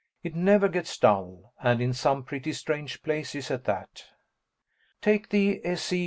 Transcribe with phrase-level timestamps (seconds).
[0.23, 4.05] It never gets dull and in some pretty strange places, at that.
[4.99, 5.99] Take the _S.E.